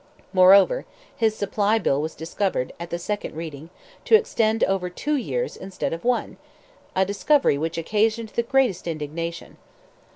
[0.33, 3.69] Moreover, his supply bill was discovered, at the second reading,
[4.05, 9.57] to extend over two years instead of one—a discovery which occasioned the greatest indignation.